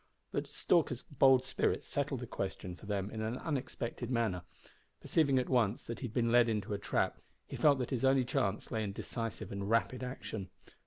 But 0.31 0.47
Stalker's 0.47 1.03
bold 1.03 1.43
spirit 1.43 1.85
settled 1.85 2.21
the 2.21 2.25
question 2.25 2.75
for 2.75 2.87
them 2.87 3.11
in 3.11 3.21
an 3.21 3.37
unexpected 3.37 4.09
manner. 4.09 4.41
Perceiving 4.99 5.37
at 5.37 5.47
once 5.47 5.83
that 5.83 5.99
he 5.99 6.07
had 6.07 6.13
been 6.15 6.31
led 6.31 6.49
into 6.49 6.73
a 6.73 6.79
trap, 6.79 7.19
he 7.45 7.55
felt 7.55 7.77
that 7.77 7.91
his 7.91 8.03
only 8.03 8.25
chance 8.25 8.71
lay 8.71 8.83
in 8.83 8.93
decisive 8.93 9.51
and 9.51 9.69
rapid 9.69 10.01
action. 10.03 10.49